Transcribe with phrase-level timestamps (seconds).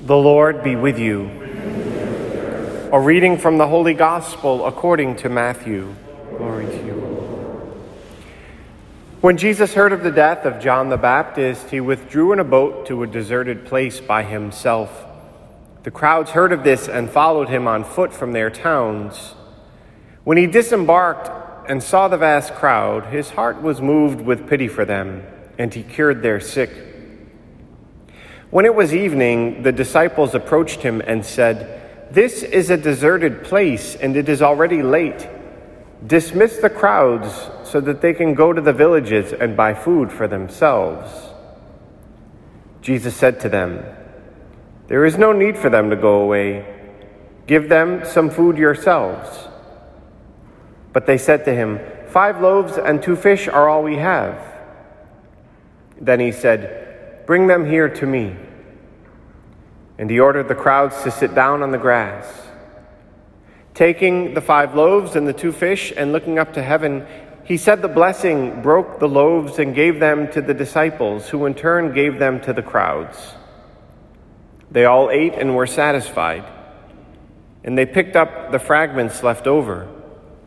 [0.00, 1.28] The Lord be with you.
[2.92, 5.92] A reading from the Holy Gospel according to Matthew.
[6.36, 6.94] Glory to you.
[9.20, 12.86] When Jesus heard of the death of John the Baptist, he withdrew in a boat
[12.86, 15.04] to a deserted place by himself.
[15.82, 19.34] The crowds heard of this and followed him on foot from their towns.
[20.22, 24.84] When he disembarked and saw the vast crowd, his heart was moved with pity for
[24.84, 25.24] them,
[25.58, 26.87] and he cured their sick.
[28.50, 33.94] When it was evening, the disciples approached him and said, This is a deserted place,
[33.94, 35.28] and it is already late.
[36.06, 40.26] Dismiss the crowds so that they can go to the villages and buy food for
[40.26, 41.10] themselves.
[42.80, 43.84] Jesus said to them,
[44.86, 46.64] There is no need for them to go away.
[47.46, 49.48] Give them some food yourselves.
[50.94, 54.42] But they said to him, Five loaves and two fish are all we have.
[56.00, 56.87] Then he said,
[57.28, 58.34] Bring them here to me.
[59.98, 62.26] And he ordered the crowds to sit down on the grass.
[63.74, 67.06] Taking the five loaves and the two fish and looking up to heaven,
[67.44, 71.54] he said the blessing, broke the loaves, and gave them to the disciples, who in
[71.54, 73.34] turn gave them to the crowds.
[74.70, 76.46] They all ate and were satisfied.
[77.62, 79.86] And they picked up the fragments left over,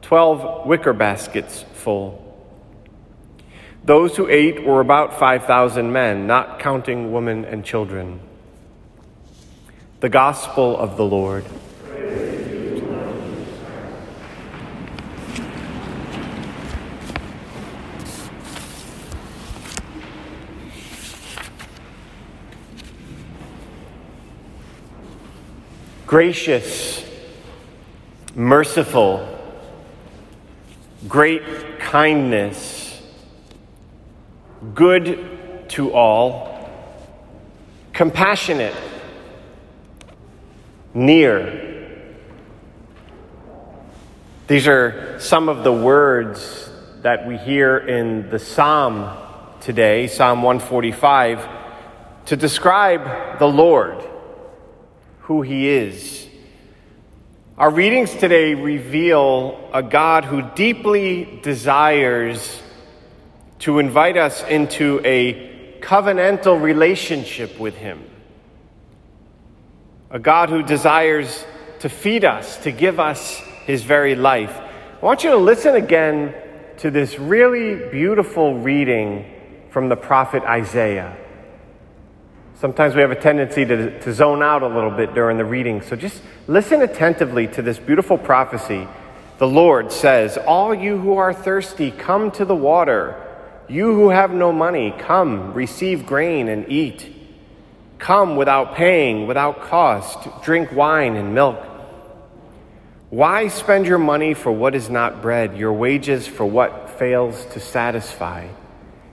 [0.00, 2.21] twelve wicker baskets full.
[3.84, 8.20] Those who ate were about 5,000 men, not counting women and children.
[9.98, 11.44] The Gospel of the Lord.
[26.06, 27.04] Gracious,
[28.36, 29.26] merciful,
[31.08, 31.42] great
[31.80, 32.81] kindness
[34.74, 36.70] good to all,
[37.92, 38.74] compassionate,
[40.94, 41.68] near.
[44.46, 46.70] These are some of the words
[47.02, 49.16] that we hear in the psalm
[49.60, 51.48] today, Psalm 145,
[52.26, 54.00] to describe the Lord,
[55.22, 56.28] who He is.
[57.58, 62.61] Our readings today reveal a God who deeply desires
[63.62, 68.02] to invite us into a covenantal relationship with Him.
[70.10, 71.44] A God who desires
[71.78, 74.50] to feed us, to give us His very life.
[74.50, 76.34] I want you to listen again
[76.78, 79.32] to this really beautiful reading
[79.70, 81.16] from the prophet Isaiah.
[82.56, 85.82] Sometimes we have a tendency to, to zone out a little bit during the reading,
[85.82, 88.88] so just listen attentively to this beautiful prophecy.
[89.38, 93.28] The Lord says, All you who are thirsty, come to the water.
[93.68, 97.06] You who have no money, come, receive grain and eat.
[97.98, 101.58] Come without paying, without cost, drink wine and milk.
[103.10, 107.60] Why spend your money for what is not bread, your wages for what fails to
[107.60, 108.48] satisfy?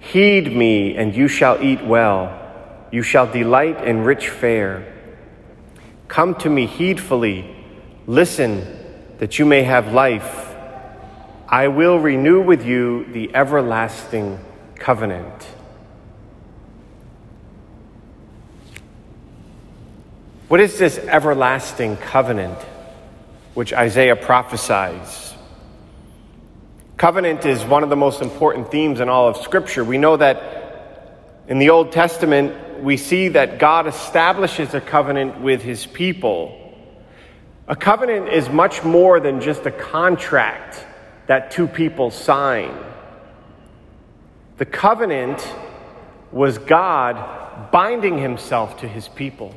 [0.00, 2.38] Heed me, and you shall eat well.
[2.90, 4.92] You shall delight in rich fare.
[6.08, 7.54] Come to me heedfully.
[8.06, 8.66] Listen,
[9.18, 10.51] that you may have life
[11.48, 14.38] I will renew with you the everlasting
[14.76, 15.46] covenant.
[20.48, 22.58] What is this everlasting covenant
[23.54, 25.34] which Isaiah prophesies?
[26.96, 29.84] Covenant is one of the most important themes in all of Scripture.
[29.84, 30.62] We know that
[31.48, 36.58] in the Old Testament, we see that God establishes a covenant with his people.
[37.66, 40.86] A covenant is much more than just a contract
[41.26, 42.74] that two people sign.
[44.58, 45.46] The covenant
[46.30, 49.54] was God binding himself to his people,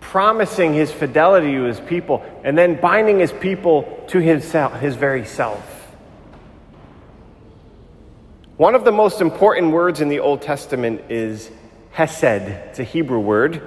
[0.00, 5.24] promising his fidelity to his people, and then binding his people to himself, his very
[5.24, 5.80] self.
[8.56, 11.50] One of the most important words in the Old Testament is
[11.92, 12.42] hesed.
[12.68, 13.62] It's a Hebrew word.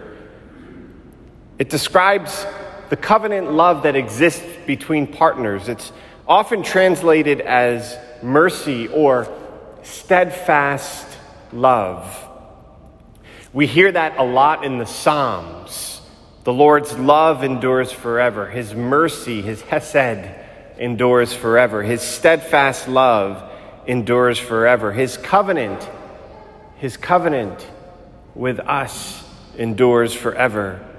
[1.57, 2.45] It describes
[2.94, 5.68] the covenant love that exists between partners.
[5.68, 5.92] It's
[6.28, 9.28] often translated as mercy or
[9.81, 11.07] steadfast
[11.51, 12.06] love.
[13.51, 16.01] We hear that a lot in the Psalms.
[16.44, 20.30] The Lord's love endures forever, His mercy, His hesed
[20.78, 23.51] endures forever, His steadfast love
[23.88, 25.90] endures forever, His covenant,
[26.78, 27.68] His covenant
[28.36, 30.93] with us endures forever.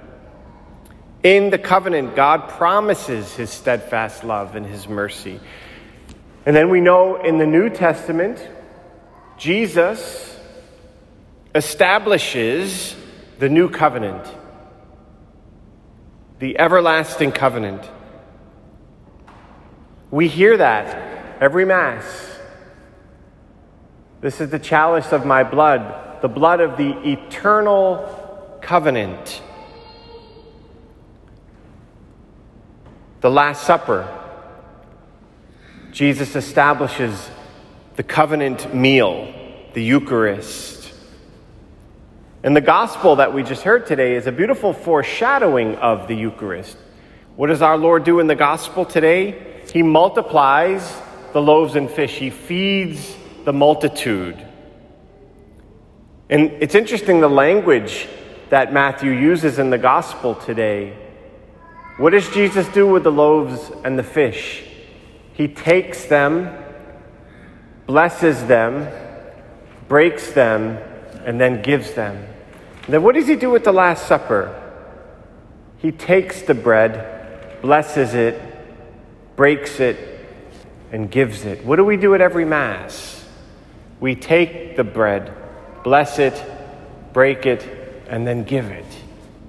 [1.24, 5.40] In the covenant, God promises his steadfast love and his mercy.
[6.44, 8.46] And then we know in the New Testament,
[9.38, 10.38] Jesus
[11.54, 12.94] establishes
[13.38, 14.28] the new covenant,
[16.40, 17.88] the everlasting covenant.
[20.10, 22.04] We hear that every Mass.
[24.20, 29.40] This is the chalice of my blood, the blood of the eternal covenant.
[33.24, 34.06] The Last Supper,
[35.92, 37.30] Jesus establishes
[37.96, 39.32] the covenant meal,
[39.72, 40.92] the Eucharist.
[42.42, 46.76] And the gospel that we just heard today is a beautiful foreshadowing of the Eucharist.
[47.34, 49.62] What does our Lord do in the gospel today?
[49.72, 50.94] He multiplies
[51.32, 53.16] the loaves and fish, He feeds
[53.46, 54.36] the multitude.
[56.28, 58.06] And it's interesting the language
[58.50, 60.98] that Matthew uses in the gospel today.
[61.96, 64.64] What does Jesus do with the loaves and the fish?
[65.34, 66.64] He takes them
[67.86, 68.88] blesses them,
[69.88, 70.78] breaks them,
[71.24, 72.16] and then gives them.
[72.84, 74.60] And then what does he do with the Last Supper?
[75.78, 78.40] He takes the bread, blesses it,
[79.36, 80.26] breaks it,
[80.92, 81.64] and gives it.
[81.64, 83.26] What do we do at every Mass?
[84.00, 85.34] We take the bread,
[85.82, 86.42] bless it,
[87.12, 87.66] break it,
[88.08, 88.86] and then give it.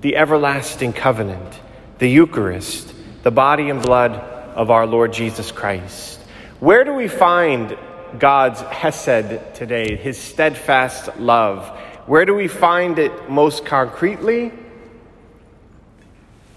[0.02, 1.60] The everlasting covenant,
[2.00, 2.94] the Eucharist,
[3.24, 4.14] the body and blood
[4.56, 6.20] of our Lord Jesus Christ.
[6.60, 7.78] Where do we find
[8.20, 11.68] God's Hesed today, his steadfast love.
[12.06, 14.52] Where do we find it most concretely?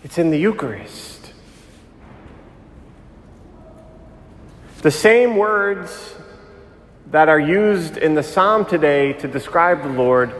[0.05, 1.33] It's in the Eucharist.
[4.83, 6.15] The same words
[7.11, 10.33] that are used in the psalm today to describe the Lord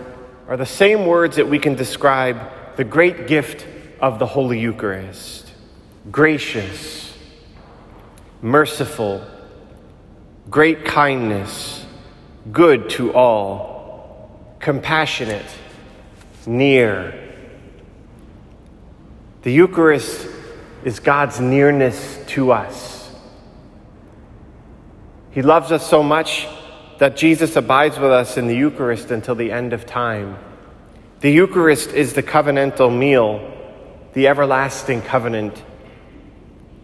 [0.47, 2.41] are the same words that we can describe
[2.77, 3.67] the great gift
[4.01, 5.49] of the Holy Eucharist
[6.11, 7.17] gracious,
[8.41, 9.23] merciful,
[10.49, 11.85] great kindness,
[12.51, 15.47] good to all, compassionate,
[16.47, 17.15] near.
[19.43, 20.29] The Eucharist
[20.85, 23.15] is God's nearness to us.
[25.31, 26.49] He loves us so much
[26.99, 30.39] that Jesus abides with us in the Eucharist until the end of time.
[31.21, 33.58] The Eucharist is the covenantal meal,
[34.15, 35.63] the everlasting covenant.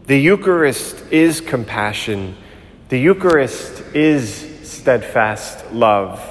[0.05, 2.35] The Eucharist is compassion.
[2.89, 6.21] The Eucharist is steadfast love.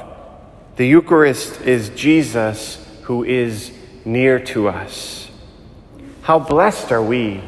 [0.77, 3.73] The Eucharist is Jesus who is
[4.05, 5.31] near to us.
[6.23, 7.43] How blessed are we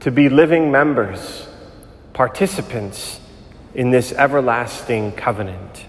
[0.00, 1.46] to be living members,
[2.12, 3.20] participants
[3.74, 5.84] in this everlasting covenant.